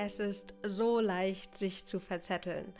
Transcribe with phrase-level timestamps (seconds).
[0.00, 2.72] Es ist so leicht, sich zu verzetteln.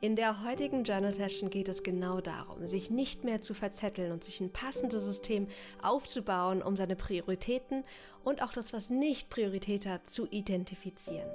[0.00, 4.24] In der heutigen Journal Session geht es genau darum, sich nicht mehr zu verzetteln und
[4.24, 5.46] sich ein passendes System
[5.80, 7.84] aufzubauen, um seine Prioritäten
[8.24, 11.30] und auch das, was nicht Priorität hat, zu identifizieren.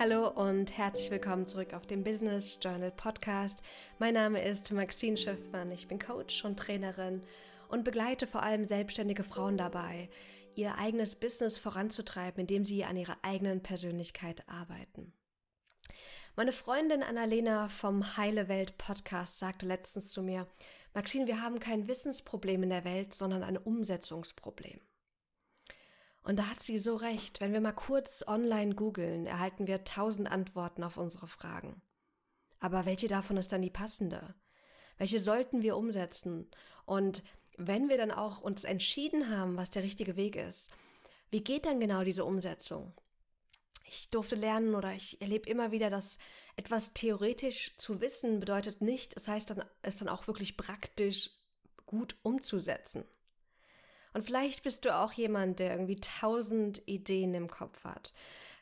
[0.00, 3.62] Hallo und herzlich willkommen zurück auf dem Business Journal Podcast.
[4.00, 7.22] Mein Name ist Maxine Schiffmann, ich bin Coach und Trainerin
[7.68, 10.08] und begleite vor allem selbstständige Frauen dabei,
[10.56, 15.12] ihr eigenes Business voranzutreiben, indem sie an ihrer eigenen Persönlichkeit arbeiten.
[16.36, 20.46] Meine Freundin Annalena vom Heile Welt Podcast sagte letztens zu mir,
[20.94, 24.80] Maxine, wir haben kein Wissensproblem in der Welt, sondern ein Umsetzungsproblem.
[26.22, 27.40] Und da hat sie so recht.
[27.40, 31.80] Wenn wir mal kurz online googeln, erhalten wir tausend Antworten auf unsere Fragen.
[32.58, 34.34] Aber welche davon ist dann die passende?
[34.98, 36.50] Welche sollten wir umsetzen?
[36.84, 37.22] Und
[37.66, 40.70] wenn wir dann auch uns entschieden haben, was der richtige Weg ist,
[41.30, 42.92] wie geht dann genau diese Umsetzung?
[43.84, 46.18] Ich durfte lernen oder ich erlebe immer wieder, dass
[46.56, 51.30] etwas theoretisch zu wissen bedeutet nicht, es heißt dann, es dann auch wirklich praktisch
[51.86, 53.04] gut umzusetzen.
[54.12, 58.12] Und vielleicht bist du auch jemand, der irgendwie tausend Ideen im Kopf hat,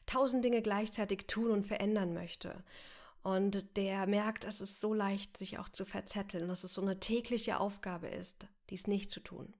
[0.06, 2.64] tausend Dinge gleichzeitig tun und verändern möchte.
[3.22, 7.00] Und der merkt, es ist so leicht, sich auch zu verzetteln, dass es so eine
[7.00, 9.54] tägliche Aufgabe ist, dies nicht zu tun.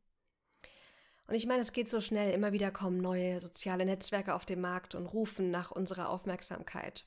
[1.27, 4.61] Und ich meine, es geht so schnell, immer wieder kommen neue soziale Netzwerke auf den
[4.63, 7.05] Markt und rufen nach unserer Aufmerksamkeit.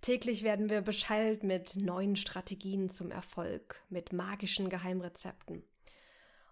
[0.00, 5.64] Täglich werden wir beschallt mit neuen Strategien zum Erfolg, mit magischen Geheimrezepten.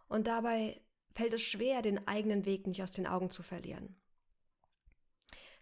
[0.08, 0.80] Und dabei
[1.14, 3.94] fällt es schwer, den eigenen Weg nicht aus den Augen zu verlieren.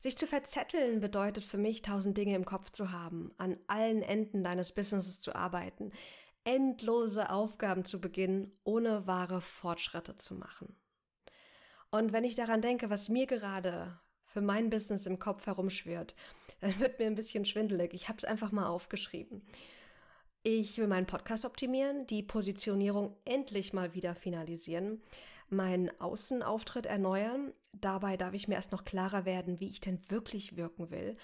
[0.01, 4.45] Sich zu verzetteln bedeutet für mich, tausend Dinge im Kopf zu haben, an allen Enden
[4.45, 5.93] deines Businesses zu arbeiten,
[6.45, 10.77] endlose Aufgaben zu beginnen, ohne wahre Fortschritte zu machen.
[11.91, 16.15] Und wenn ich daran denke, was mir gerade für mein Business im Kopf herumschwirrt,
[16.61, 17.95] dann wird mir ein bisschen schwindelig.
[17.95, 19.43] Ich habe es einfach mal aufgeschrieben.
[20.43, 25.01] Ich will meinen Podcast optimieren, die Positionierung endlich mal wieder finalisieren,
[25.49, 27.53] meinen Außenauftritt erneuern.
[27.73, 31.17] Dabei darf ich mir erst noch klarer werden, wie ich denn wirklich wirken will.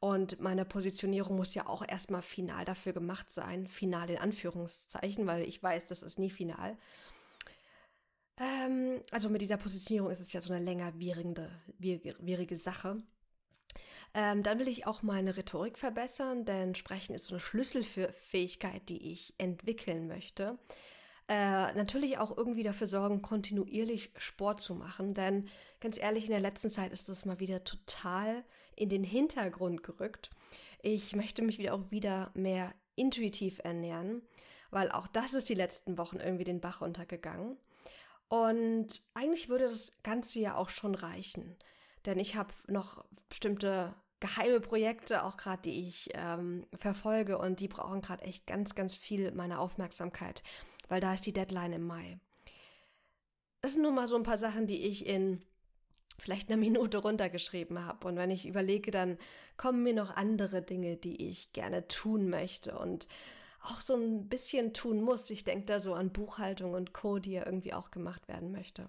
[0.00, 3.66] Und meine Positionierung muss ja auch erstmal final dafür gemacht sein.
[3.66, 6.76] Final in Anführungszeichen, weil ich weiß, das ist nie final.
[8.38, 13.02] Ähm, also mit dieser Positionierung ist es ja so eine längerwierige wierige Sache.
[14.14, 19.12] Ähm, dann will ich auch meine Rhetorik verbessern, denn Sprechen ist so eine Schlüsselfähigkeit, die
[19.12, 20.58] ich entwickeln möchte.
[21.28, 25.48] Äh, natürlich auch irgendwie dafür sorgen, kontinuierlich Sport zu machen, denn
[25.80, 28.44] ganz ehrlich, in der letzten Zeit ist das mal wieder total
[28.76, 30.30] in den Hintergrund gerückt.
[30.82, 34.22] Ich möchte mich wieder auch wieder mehr intuitiv ernähren,
[34.70, 37.56] weil auch das ist die letzten Wochen irgendwie den Bach runtergegangen.
[38.28, 41.56] Und eigentlich würde das Ganze ja auch schon reichen.
[42.04, 47.68] Denn ich habe noch bestimmte geheime Projekte, auch gerade die ich ähm, verfolge und die
[47.68, 50.42] brauchen gerade echt ganz, ganz viel meiner Aufmerksamkeit,
[50.88, 52.18] weil da ist die Deadline im Mai.
[53.60, 55.44] Das sind nur mal so ein paar Sachen, die ich in
[56.18, 58.06] vielleicht einer Minute runtergeschrieben habe.
[58.06, 59.18] Und wenn ich überlege, dann
[59.56, 63.08] kommen mir noch andere Dinge, die ich gerne tun möchte und
[63.60, 65.28] auch so ein bisschen tun muss.
[65.30, 68.88] Ich denke da so an Buchhaltung und Co, die ja irgendwie auch gemacht werden möchte.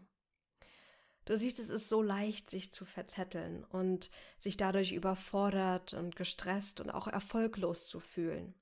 [1.26, 6.80] Du siehst, es ist so leicht, sich zu verzetteln und sich dadurch überfordert und gestresst
[6.80, 8.54] und auch erfolglos zu fühlen.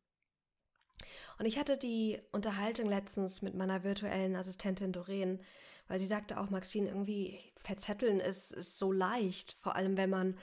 [1.38, 5.42] Und ich hatte die Unterhaltung letztens mit meiner virtuellen Assistentin Doreen,
[5.88, 10.38] weil sie sagte auch, Maxine, irgendwie verzetteln ist, ist so leicht, vor allem wenn man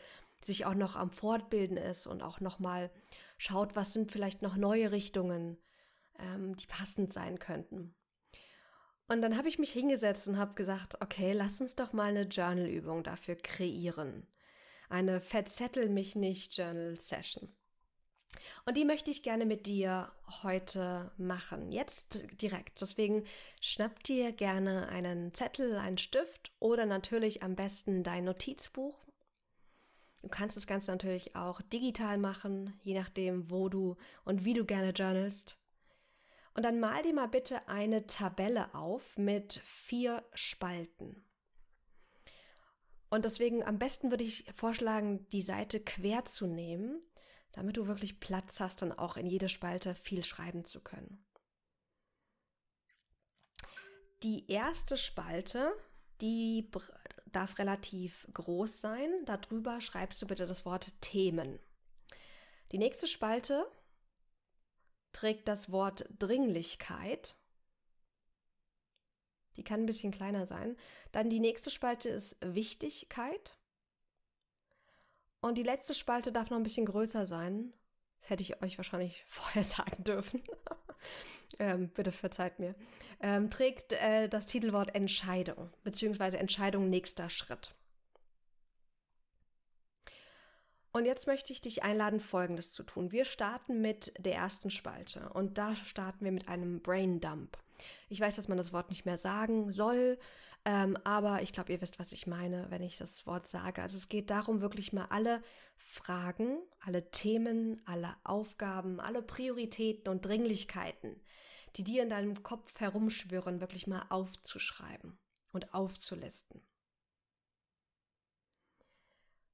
[0.45, 2.91] sich auch noch am Fortbilden ist und auch nochmal
[3.39, 5.57] schaut, was sind vielleicht noch neue Richtungen,
[6.19, 7.95] ähm, die passend sein könnten.
[9.09, 12.23] Und dann habe ich mich hingesetzt und habe gesagt, okay, lass uns doch mal eine
[12.23, 14.27] Journal-Übung dafür kreieren.
[14.89, 17.55] Eine Verzettel mich nicht Journal Session.
[18.65, 20.11] Und die möchte ich gerne mit dir
[20.43, 21.73] heute machen.
[21.73, 22.81] Jetzt direkt.
[22.81, 23.25] Deswegen
[23.61, 28.99] schnapp dir gerne einen Zettel, einen Stift oder natürlich am besten dein Notizbuch.
[30.23, 34.65] Du kannst das Ganze natürlich auch digital machen, je nachdem, wo du und wie du
[34.65, 35.59] gerne journalst.
[36.55, 41.25] Und dann mal dir mal bitte eine Tabelle auf mit vier Spalten.
[43.11, 47.01] Und deswegen am besten würde ich vorschlagen, die Seite quer zu nehmen,
[47.53, 51.25] damit du wirklich Platz hast, dann auch in jede Spalte viel schreiben zu können.
[54.23, 55.73] Die erste Spalte,
[56.21, 56.71] die
[57.27, 59.11] darf relativ groß sein.
[59.25, 61.59] Darüber schreibst du bitte das Wort Themen.
[62.71, 63.67] Die nächste Spalte
[65.13, 67.37] trägt das Wort Dringlichkeit.
[69.57, 70.77] Die kann ein bisschen kleiner sein.
[71.11, 73.59] Dann die nächste Spalte ist Wichtigkeit.
[75.43, 77.75] Und die letzte Spalte darf noch ein bisschen größer sein.
[78.21, 80.43] Das hätte ich euch wahrscheinlich vorher sagen dürfen.
[81.59, 82.75] ähm, bitte verzeiht mir.
[83.21, 87.75] Ähm, trägt äh, das Titelwort Entscheidung, beziehungsweise Entscheidung nächster Schritt.
[90.93, 93.13] Und jetzt möchte ich dich einladen, Folgendes zu tun.
[93.13, 97.59] Wir starten mit der ersten Spalte und da starten wir mit einem Brain Dump.
[98.09, 100.19] Ich weiß, dass man das Wort nicht mehr sagen soll,
[100.65, 103.83] ähm, aber ich glaube, ihr wisst, was ich meine, wenn ich das Wort sage.
[103.83, 105.43] Also es geht darum, wirklich mal alle
[105.77, 111.21] Fragen, alle Themen, alle Aufgaben, alle Prioritäten und Dringlichkeiten,
[111.77, 115.19] die dir in deinem Kopf herumschwirren, wirklich mal aufzuschreiben
[115.51, 116.61] und aufzulisten.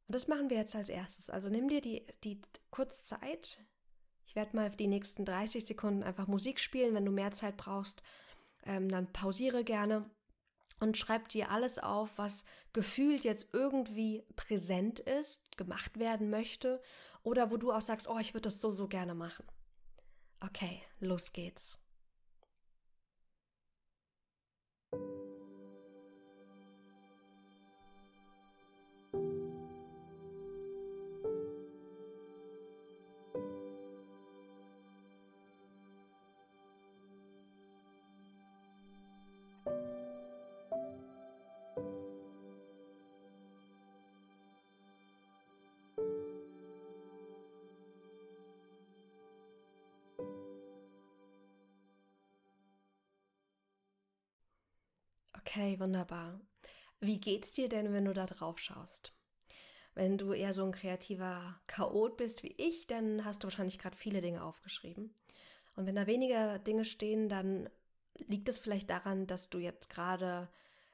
[0.09, 1.31] Und das machen wir jetzt als erstes.
[1.31, 2.41] Also nimm dir die, die
[2.71, 3.59] kurz Zeit.
[4.29, 6.95] Ich werde mal die nächsten 30 Sekunden einfach Musik spielen.
[6.95, 8.03] Wenn du mehr Zeit brauchst,
[8.67, 10.09] ähm, dann pausiere gerne
[10.81, 12.45] und schreib dir alles auf, was
[12.75, 16.81] gefühlt jetzt irgendwie präsent ist, gemacht werden möchte
[17.23, 19.47] oder wo du auch sagst, oh, ich würde das so, so gerne machen.
[20.41, 21.79] Okay, los geht's.
[55.59, 56.41] Okay, wunderbar.
[57.01, 59.13] Wie geht's dir denn, wenn du da drauf schaust?
[59.93, 63.97] Wenn du eher so ein kreativer Chaot bist wie ich, dann hast du wahrscheinlich gerade
[63.97, 65.13] viele Dinge aufgeschrieben.
[65.75, 67.69] Und wenn da weniger Dinge stehen, dann
[68.29, 70.49] liegt es vielleicht daran, dass du jetzt gerade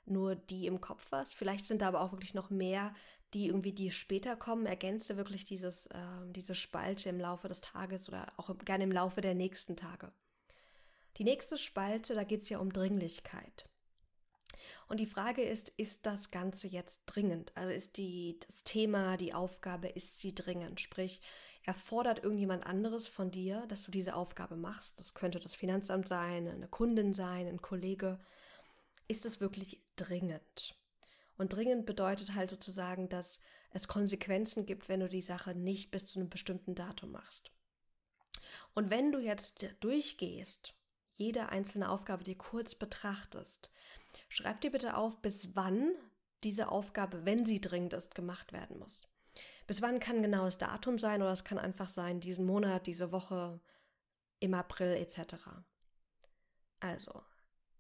[0.07, 1.35] nur die im Kopf hast.
[1.35, 2.95] Vielleicht sind da aber auch wirklich noch mehr,
[3.35, 4.65] die irgendwie die später kommen.
[4.65, 5.99] Ergänze wirklich dieses, äh,
[6.31, 10.11] diese Spalte im Laufe des Tages oder auch gerne im Laufe der nächsten Tage.
[11.19, 13.67] Die nächste Spalte, da geht es ja um Dringlichkeit.
[14.89, 17.57] Und die Frage ist, ist das Ganze jetzt dringend?
[17.57, 20.81] Also ist die, das Thema, die Aufgabe, ist sie dringend?
[20.81, 21.21] Sprich,
[21.65, 24.99] erfordert irgendjemand anderes von dir, dass du diese Aufgabe machst?
[25.01, 28.19] Das könnte das Finanzamt sein, eine Kundin sein, ein Kollege.
[29.09, 30.77] Ist es wirklich dringend?
[31.37, 33.41] Und dringend bedeutet halt sozusagen, dass
[33.71, 37.51] es Konsequenzen gibt, wenn du die Sache nicht bis zu einem bestimmten Datum machst.
[38.75, 40.75] Und wenn du jetzt durchgehst,
[41.15, 43.71] jede einzelne Aufgabe dir kurz betrachtest,
[44.35, 45.95] Schreib dir bitte auf, bis wann
[46.43, 49.07] diese Aufgabe, wenn sie dringend ist, gemacht werden muss.
[49.69, 53.61] Bis wann kann genaues Datum sein oder es kann einfach sein, diesen Monat, diese Woche,
[54.41, 55.37] im April etc.
[56.81, 57.23] Also,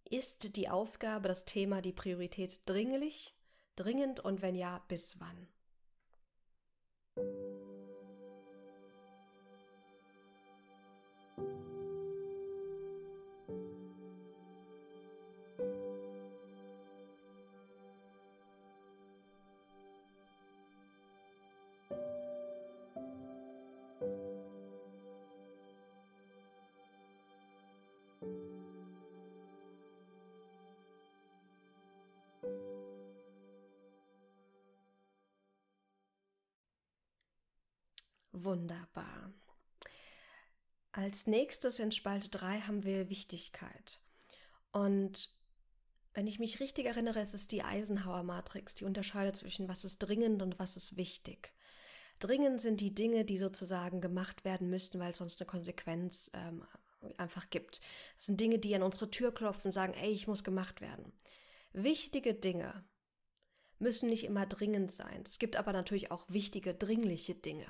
[0.09, 3.37] ist die Aufgabe, das Thema, die Priorität dringlich,
[3.75, 5.49] dringend und wenn ja, bis wann?
[38.35, 39.33] Wunderbar.
[40.91, 44.01] Als nächstes in Spalte 3 haben wir Wichtigkeit.
[44.73, 45.31] Und
[46.15, 50.43] wenn ich mich richtig erinnere, ist es die Eisenhower-Matrix, die unterscheidet zwischen was ist dringend
[50.43, 51.53] und was ist wichtig.
[52.19, 56.65] Dringend sind die Dinge, die sozusagen gemacht werden müssten, weil es sonst eine Konsequenz ähm,
[57.17, 57.81] einfach gibt.
[58.17, 61.13] Das sind Dinge, die an unsere Tür klopfen und sagen, ey, ich muss gemacht werden.
[61.73, 62.85] Wichtige Dinge
[63.79, 65.23] müssen nicht immer dringend sein.
[65.25, 67.67] Es gibt aber natürlich auch wichtige, dringliche Dinge.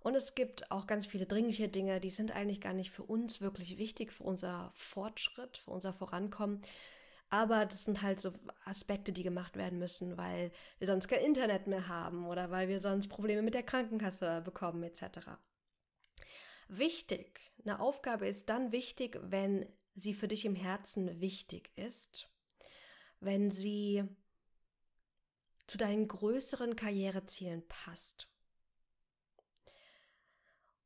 [0.00, 3.40] Und es gibt auch ganz viele dringliche Dinge, die sind eigentlich gar nicht für uns
[3.40, 6.62] wirklich wichtig, für unser Fortschritt, für unser Vorankommen.
[7.28, 8.32] Aber das sind halt so
[8.64, 12.80] Aspekte, die gemacht werden müssen, weil wir sonst kein Internet mehr haben oder weil wir
[12.80, 15.20] sonst Probleme mit der Krankenkasse bekommen etc.
[16.68, 22.28] Wichtig, eine Aufgabe ist dann wichtig, wenn sie für dich im Herzen wichtig ist,
[23.20, 24.04] wenn sie
[25.66, 28.29] zu deinen größeren Karrierezielen passt.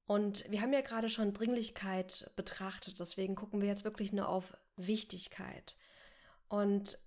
[0.06, 4.54] Und wir haben ja gerade schon Dringlichkeit betrachtet, deswegen gucken wir jetzt wirklich nur auf
[4.76, 5.76] Wichtigkeit.
[6.48, 6.98] Und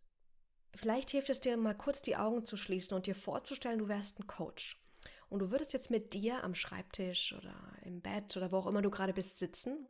[0.73, 4.19] vielleicht hilft es dir mal kurz die Augen zu schließen und dir vorzustellen, du wärst
[4.19, 4.81] ein Coach.
[5.29, 8.81] Und du würdest jetzt mit dir am Schreibtisch oder im Bett oder wo auch immer
[8.81, 9.87] du gerade bist sitzen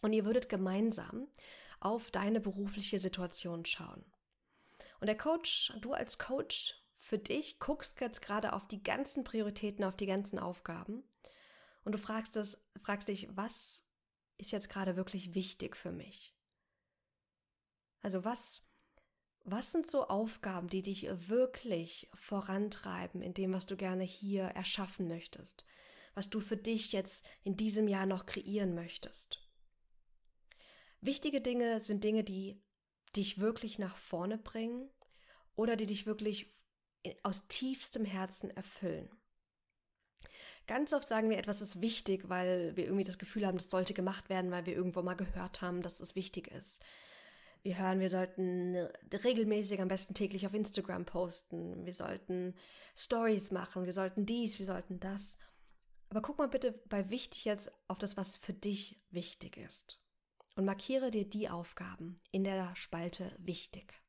[0.00, 1.28] und ihr würdet gemeinsam
[1.78, 4.04] auf deine berufliche Situation schauen.
[5.00, 9.84] Und der Coach, du als Coach für dich, guckst jetzt gerade auf die ganzen Prioritäten,
[9.84, 11.04] auf die ganzen Aufgaben
[11.84, 13.84] und du fragst, es, fragst dich, was
[14.38, 16.34] ist jetzt gerade wirklich wichtig für mich?
[18.02, 18.68] Also was,
[19.44, 25.08] was sind so Aufgaben, die dich wirklich vorantreiben in dem, was du gerne hier erschaffen
[25.08, 25.64] möchtest?
[26.14, 29.40] Was du für dich jetzt in diesem Jahr noch kreieren möchtest?
[31.00, 32.62] Wichtige Dinge sind Dinge, die
[33.16, 34.90] dich wirklich nach vorne bringen
[35.56, 36.46] oder die dich wirklich
[37.22, 39.10] aus tiefstem Herzen erfüllen.
[40.66, 43.94] Ganz oft sagen wir, etwas ist wichtig, weil wir irgendwie das Gefühl haben, das sollte
[43.94, 46.80] gemacht werden, weil wir irgendwo mal gehört haben, dass es wichtig ist.
[47.62, 48.74] Wir hören, wir sollten
[49.12, 51.86] regelmäßig, am besten täglich auf Instagram posten.
[51.86, 52.54] Wir sollten
[52.96, 53.84] Stories machen.
[53.84, 55.38] Wir sollten dies, wir sollten das.
[56.08, 60.00] Aber guck mal bitte bei wichtig jetzt auf das, was für dich wichtig ist.
[60.56, 64.02] Und markiere dir die Aufgaben in der Spalte wichtig.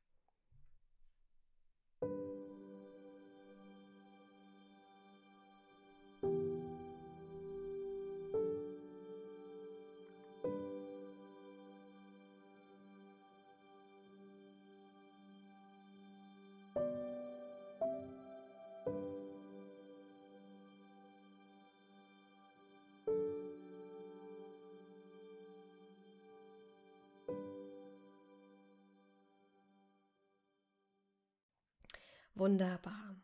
[32.44, 33.16] Wunderbar.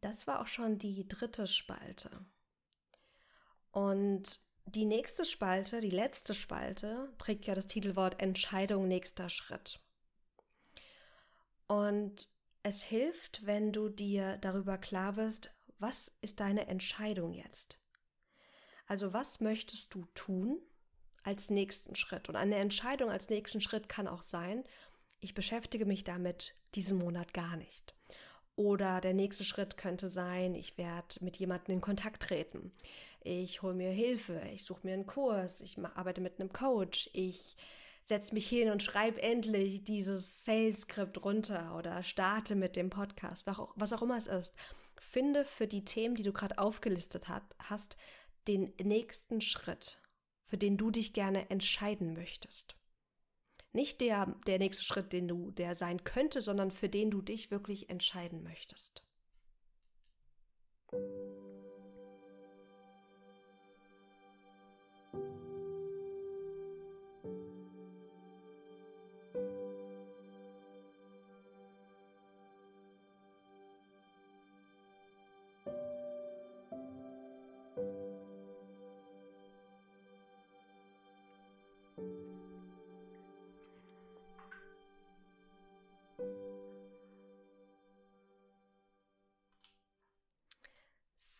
[0.00, 2.26] Das war auch schon die dritte Spalte.
[3.70, 9.78] Und die nächste Spalte, die letzte Spalte, trägt ja das Titelwort Entscheidung nächster Schritt.
[11.68, 12.28] Und
[12.64, 17.78] es hilft, wenn du dir darüber klar wirst, was ist deine Entscheidung jetzt?
[18.88, 20.60] Also was möchtest du tun
[21.22, 22.28] als nächsten Schritt?
[22.28, 24.64] Und eine Entscheidung als nächsten Schritt kann auch sein,
[25.20, 27.94] ich beschäftige mich damit diesen Monat gar nicht.
[28.56, 32.72] Oder der nächste Schritt könnte sein, ich werde mit jemandem in Kontakt treten.
[33.22, 37.56] Ich hole mir Hilfe, ich suche mir einen Kurs, ich arbeite mit einem Coach, ich
[38.04, 43.92] setze mich hin und schreibe endlich dieses Sales-Skript runter oder starte mit dem Podcast, was
[43.92, 44.54] auch immer es ist.
[44.98, 47.96] Finde für die Themen, die du gerade aufgelistet hat, hast,
[48.48, 50.00] den nächsten Schritt,
[50.46, 52.77] für den du dich gerne entscheiden möchtest.
[53.78, 57.52] Nicht der, der nächste Schritt, den du, der sein könnte, sondern für den du dich
[57.52, 59.04] wirklich entscheiden möchtest.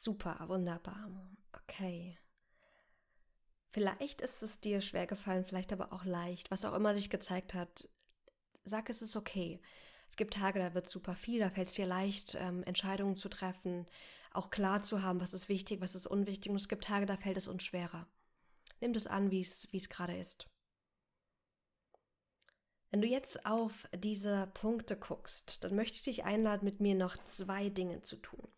[0.09, 1.11] Super, wunderbar.
[1.53, 2.17] Okay.
[3.69, 7.53] Vielleicht ist es dir schwer gefallen, vielleicht aber auch leicht, was auch immer sich gezeigt
[7.53, 7.87] hat.
[8.65, 9.61] Sag, es ist okay.
[10.09, 13.29] Es gibt Tage, da wird super viel, da fällt es dir leicht, ähm, Entscheidungen zu
[13.29, 13.87] treffen,
[14.33, 16.49] auch klar zu haben, was ist wichtig, was ist unwichtig.
[16.49, 18.09] Und es gibt Tage, da fällt es uns schwerer.
[18.81, 20.49] Nimm das an, wie es gerade ist.
[22.91, 27.23] Wenn du jetzt auf diese Punkte guckst, dann möchte ich dich einladen, mit mir noch
[27.25, 28.49] zwei Dinge zu tun.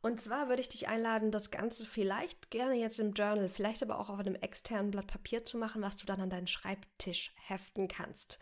[0.00, 3.98] Und zwar würde ich dich einladen, das Ganze vielleicht gerne jetzt im Journal, vielleicht aber
[3.98, 7.88] auch auf einem externen Blatt Papier zu machen, was du dann an deinen Schreibtisch heften
[7.88, 8.38] kannst.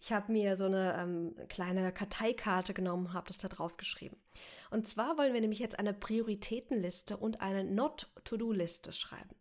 [0.00, 4.16] Ich habe mir so eine ähm, kleine Karteikarte genommen, habe das da drauf geschrieben.
[4.70, 9.36] Und zwar wollen wir nämlich jetzt eine Prioritätenliste und eine Not-to-Do-Liste schreiben.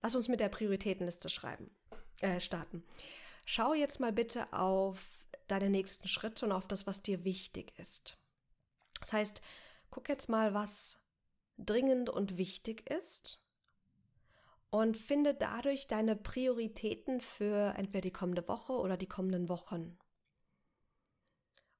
[0.00, 1.74] Lass uns mit der Prioritätenliste schreiben,
[2.20, 2.84] äh, starten.
[3.44, 5.10] Schau jetzt mal bitte auf
[5.48, 8.16] deine nächsten Schritte und auf das, was dir wichtig ist.
[9.00, 9.42] Das heißt,
[9.92, 10.98] Guck jetzt mal, was
[11.58, 13.38] dringend und wichtig ist
[14.70, 19.98] und finde dadurch deine Prioritäten für entweder die kommende Woche oder die kommenden Wochen.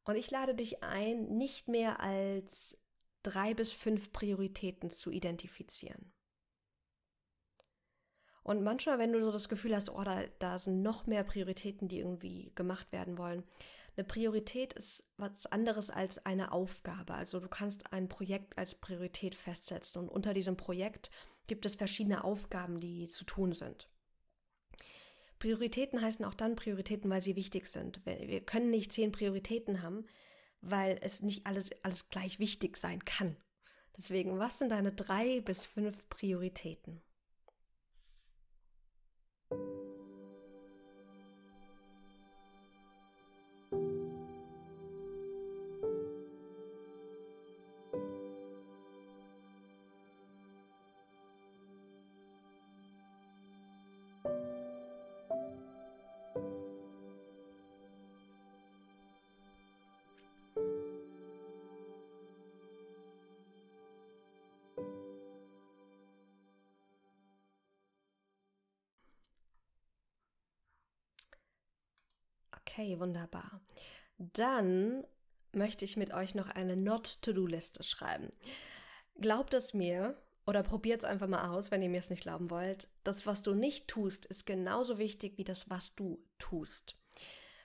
[0.04, 2.78] Und ich lade dich ein, nicht mehr als
[3.22, 6.12] drei bis fünf Prioritäten zu identifizieren.
[8.42, 11.88] Und manchmal, wenn du so das Gefühl hast, oh, da, da sind noch mehr Prioritäten,
[11.88, 13.44] die irgendwie gemacht werden wollen,
[13.96, 17.14] eine Priorität ist was anderes als eine Aufgabe.
[17.14, 21.10] Also du kannst ein Projekt als Priorität festsetzen und unter diesem Projekt
[21.46, 23.88] gibt es verschiedene Aufgaben, die zu tun sind.
[25.38, 28.00] Prioritäten heißen auch dann Prioritäten, weil sie wichtig sind.
[28.06, 30.06] Wir können nicht zehn Prioritäten haben,
[30.60, 33.36] weil es nicht alles, alles gleich wichtig sein kann.
[33.98, 37.02] Deswegen, was sind deine drei bis fünf Prioritäten?
[72.72, 73.60] Okay, wunderbar.
[74.16, 75.04] Dann
[75.52, 78.30] möchte ich mit euch noch eine Not-to-Do-Liste schreiben.
[79.20, 82.48] Glaubt es mir oder probiert es einfach mal aus, wenn ihr mir es nicht glauben
[82.48, 82.88] wollt.
[83.04, 86.96] Das, was du nicht tust, ist genauso wichtig wie das, was du tust.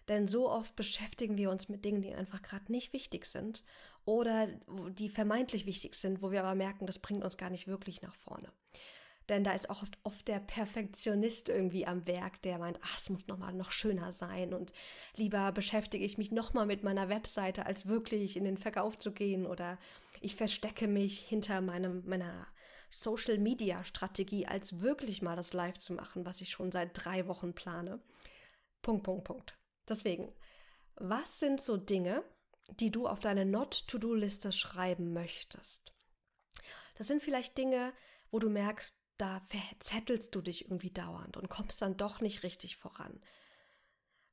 [0.09, 3.63] Denn so oft beschäftigen wir uns mit Dingen, die einfach gerade nicht wichtig sind
[4.03, 4.47] oder
[4.91, 8.15] die vermeintlich wichtig sind, wo wir aber merken, das bringt uns gar nicht wirklich nach
[8.15, 8.51] vorne.
[9.29, 13.09] Denn da ist auch oft, oft der Perfektionist irgendwie am Werk, der meint, ach, es
[13.09, 14.71] muss nochmal noch schöner sein und
[15.15, 19.45] lieber beschäftige ich mich nochmal mit meiner Webseite, als wirklich in den Verkauf zu gehen
[19.45, 19.77] oder
[20.21, 22.47] ich verstecke mich hinter meinem, meiner
[22.89, 27.27] Social Media Strategie, als wirklich mal das Live zu machen, was ich schon seit drei
[27.27, 27.99] Wochen plane.
[28.81, 29.57] Punkt, Punkt, Punkt.
[29.89, 30.33] Deswegen,
[30.95, 32.23] was sind so Dinge,
[32.79, 35.93] die du auf deine Not-to-Do-Liste schreiben möchtest?
[36.95, 37.93] Das sind vielleicht Dinge,
[38.31, 42.77] wo du merkst, da verzettelst du dich irgendwie dauernd und kommst dann doch nicht richtig
[42.77, 43.19] voran.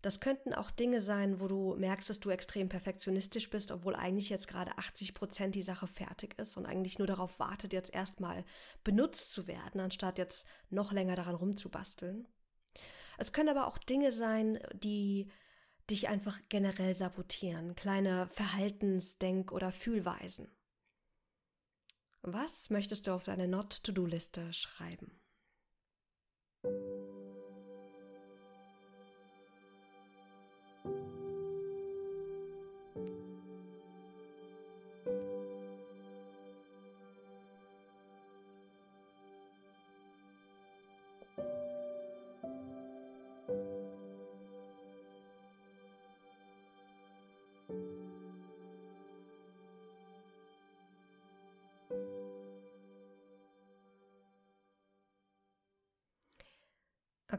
[0.04, 4.28] Das könnten auch Dinge sein, wo du merkst, dass du extrem perfektionistisch bist, obwohl eigentlich
[4.28, 8.44] jetzt gerade 80 Prozent die Sache fertig ist und eigentlich nur darauf wartet, jetzt erstmal
[8.82, 12.28] benutzt zu werden, anstatt jetzt noch länger daran rumzubasteln.
[13.16, 15.30] Es können aber auch Dinge sein, die
[15.88, 20.48] dich einfach generell sabotieren, kleine Verhaltens-, Denk- oder Fühlweisen.
[22.26, 25.20] Was möchtest du auf deine Not-to-Do-Liste schreiben?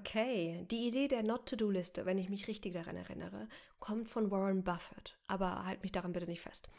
[0.05, 3.47] Okay, die Idee der Not-to-Do-Liste, wenn ich mich richtig daran erinnere,
[3.79, 5.17] kommt von Warren Buffett.
[5.25, 6.69] Aber halt mich daran bitte nicht fest.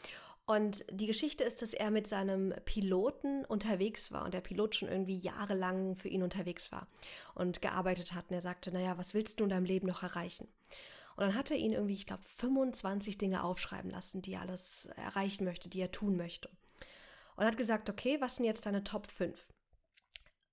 [0.45, 4.87] Und die Geschichte ist, dass er mit seinem Piloten unterwegs war und der Pilot schon
[4.87, 6.87] irgendwie jahrelang für ihn unterwegs war
[7.35, 8.29] und gearbeitet hat.
[8.29, 10.47] Und er sagte, naja, was willst du in deinem Leben noch erreichen?
[11.17, 14.85] Und dann hat er ihn irgendwie, ich glaube, 25 Dinge aufschreiben lassen, die er alles
[14.95, 16.49] erreichen möchte, die er tun möchte.
[17.35, 19.37] Und hat gesagt, okay, was sind jetzt deine Top 5?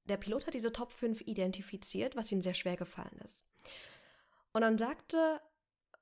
[0.05, 3.45] Der Pilot hat diese Top 5 identifiziert, was ihm sehr schwer gefallen ist.
[4.53, 5.41] Und dann sagte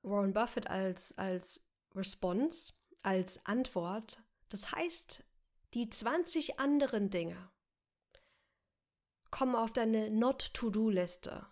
[0.03, 5.23] Warren Buffett als, als Response, als Antwort, das heißt,
[5.73, 7.49] die 20 anderen Dinge
[9.31, 11.47] kommen auf deine Not-to-Do-Liste.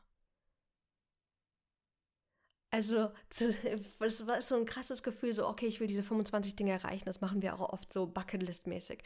[2.69, 3.11] Also,
[3.99, 7.05] das war so ein krasses Gefühl, so, okay, ich will diese 25 Dinge erreichen.
[7.05, 8.99] Das machen wir auch oft so Bucketlist-mäßig.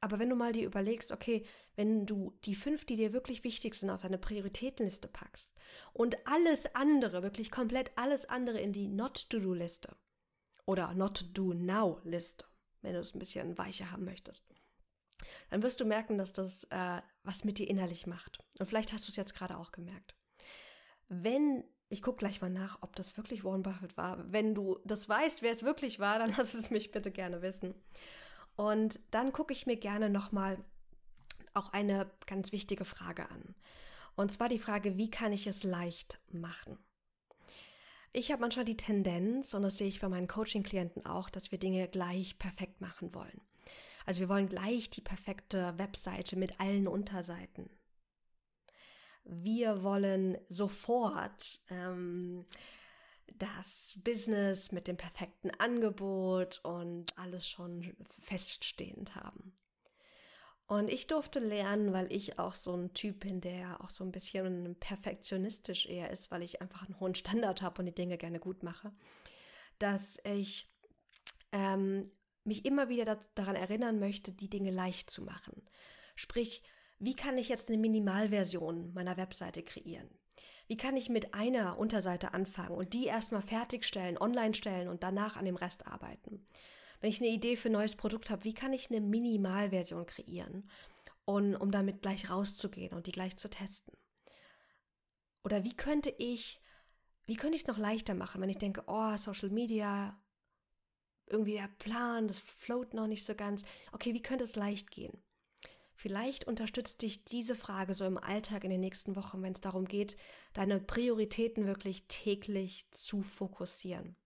[0.00, 1.44] Aber wenn du mal dir überlegst, okay,
[1.76, 5.52] wenn du die fünf, die dir wirklich wichtig sind, auf deine Prioritätenliste packst
[5.92, 9.94] und alles andere, wirklich komplett alles andere in die Not-to-Do-Liste
[10.64, 12.46] oder Not-to-Do-Now-Liste,
[12.82, 14.46] wenn du es ein bisschen weicher haben möchtest,
[15.50, 18.38] dann wirst du merken, dass das äh, was mit dir innerlich macht.
[18.58, 20.14] Und vielleicht hast du es jetzt gerade auch gemerkt.
[21.08, 24.32] Wenn ich gucke gleich mal nach, ob das wirklich Warren Buffett war.
[24.32, 27.74] Wenn du das weißt, wer es wirklich war, dann lass es mich bitte gerne wissen.
[28.60, 30.62] Und dann gucke ich mir gerne nochmal
[31.54, 33.54] auch eine ganz wichtige Frage an.
[34.16, 36.76] Und zwar die Frage, wie kann ich es leicht machen?
[38.12, 41.58] Ich habe manchmal die Tendenz, und das sehe ich bei meinen Coaching-Klienten auch, dass wir
[41.58, 43.40] Dinge gleich perfekt machen wollen.
[44.04, 47.70] Also wir wollen gleich die perfekte Webseite mit allen Unterseiten.
[49.24, 52.44] Wir wollen sofort ähm,
[53.38, 59.52] das Business mit dem perfekten Angebot und alles schon feststehend haben.
[60.66, 64.12] Und ich durfte lernen, weil ich auch so ein Typ bin, der auch so ein
[64.12, 68.38] bisschen perfektionistisch eher ist, weil ich einfach einen hohen Standard habe und die Dinge gerne
[68.38, 68.92] gut mache,
[69.80, 70.70] dass ich
[71.50, 72.06] ähm,
[72.44, 75.60] mich immer wieder daran erinnern möchte, die Dinge leicht zu machen.
[76.14, 76.62] Sprich,
[77.00, 80.08] wie kann ich jetzt eine Minimalversion meiner Webseite kreieren?
[80.70, 85.36] Wie kann ich mit einer Unterseite anfangen und die erstmal fertigstellen, online stellen und danach
[85.36, 86.46] an dem Rest arbeiten?
[87.00, 90.70] Wenn ich eine Idee für ein neues Produkt habe, wie kann ich eine Minimalversion kreieren,
[91.24, 93.96] und, um damit gleich rauszugehen und die gleich zu testen?
[95.42, 96.60] Oder wie könnte ich,
[97.26, 100.22] wie könnte ich es noch leichter machen, wenn ich denke, oh, Social Media,
[101.26, 103.64] irgendwie der Plan, das float noch nicht so ganz.
[103.90, 105.20] Okay, wie könnte es leicht gehen?
[106.00, 109.84] Vielleicht unterstützt dich diese Frage so im Alltag in den nächsten Wochen, wenn es darum
[109.84, 110.16] geht,
[110.54, 114.16] deine Prioritäten wirklich täglich zu fokussieren.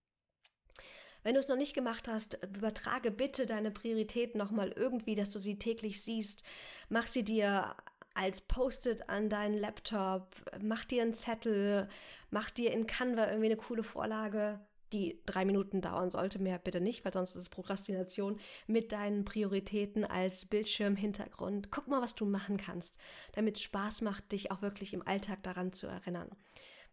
[1.21, 5.39] Wenn du es noch nicht gemacht hast, übertrage bitte deine Prioritäten nochmal irgendwie, dass du
[5.39, 6.43] sie täglich siehst.
[6.87, 7.75] Mach sie dir
[8.13, 11.89] als Post-it an deinen Laptop, mach dir einen Zettel,
[12.29, 16.79] mach dir in Canva irgendwie eine coole Vorlage, die drei Minuten dauern sollte, mehr bitte
[16.79, 21.71] nicht, weil sonst ist es Prokrastination, mit deinen Prioritäten als Bildschirmhintergrund.
[21.71, 22.97] Guck mal, was du machen kannst,
[23.33, 26.29] damit es Spaß macht, dich auch wirklich im Alltag daran zu erinnern.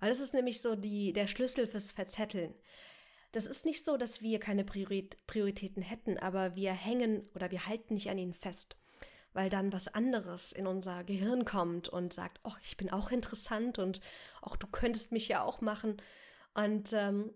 [0.01, 2.55] Weil das ist nämlich so die, der Schlüssel fürs Verzetteln.
[3.31, 7.95] Das ist nicht so, dass wir keine Prioritäten hätten, aber wir hängen oder wir halten
[7.95, 8.77] nicht an ihnen fest
[9.35, 13.79] weil dann was anderes in unser Gehirn kommt und sagt, oh, ich bin auch interessant
[13.79, 14.01] und
[14.43, 15.97] auch du könntest mich ja auch machen.
[16.55, 17.33] Und ähm,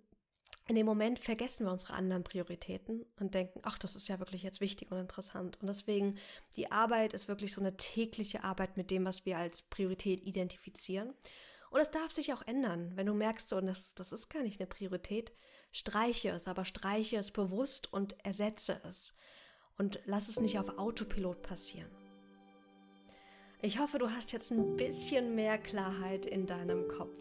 [0.69, 4.43] in dem Moment vergessen wir unsere anderen Prioritäten und denken, ach, das ist ja wirklich
[4.43, 5.59] jetzt wichtig und interessant.
[5.61, 6.19] Und deswegen,
[6.57, 11.15] die Arbeit ist wirklich so eine tägliche Arbeit mit dem, was wir als Priorität identifizieren.
[11.71, 14.61] Und es darf sich auch ändern, wenn du merkst, so, das, das ist gar nicht
[14.61, 15.33] eine Priorität,
[15.73, 19.15] streiche es, aber streiche es bewusst und ersetze es
[19.79, 21.91] und lass es nicht auf Autopilot passieren.
[23.63, 27.19] Ich hoffe, du hast jetzt ein bisschen mehr Klarheit in deinem Kopf,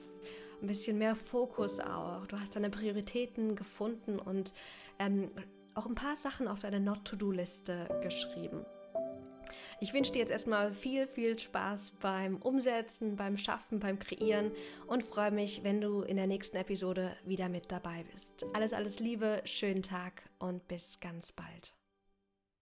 [0.61, 2.25] ein bisschen mehr Fokus auch.
[2.27, 4.53] Du hast deine Prioritäten gefunden und
[4.99, 5.31] ähm,
[5.73, 8.65] auch ein paar Sachen auf deine Not-to-Do-Liste geschrieben.
[9.79, 14.51] Ich wünsche dir jetzt erstmal viel, viel Spaß beim Umsetzen, beim Schaffen, beim Kreieren
[14.87, 18.45] und freue mich, wenn du in der nächsten Episode wieder mit dabei bist.
[18.53, 21.75] Alles, alles Liebe, schönen Tag und bis ganz bald.